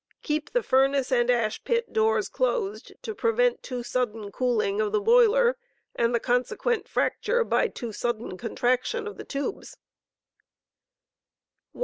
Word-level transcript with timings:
Keep 0.23 0.53
the 0.53 0.63
furnace 0.63 1.11
and 1.11 1.29
ash 1.29 1.63
pit 1.63 1.93
doors 1.93 2.27
closed 2.27 2.91
to 3.03 3.13
prevent 3.13 3.61
too 3.61 3.83
sudden 3.83 4.31
cooling 4.31 4.81
of 4.81 4.91
the 4.93 4.99
boiler 4.99 5.57
and 5.93 6.15
the 6.15 6.19
consequent 6.19 6.87
fracture 6.87 7.43
by 7.43 7.67
too 7.67 7.91
sudden 7.93 8.35
contraction 8.35 9.05
of 9.05 9.17
the 9.17 9.23
tubes. 9.23 9.77
165. 11.73 11.79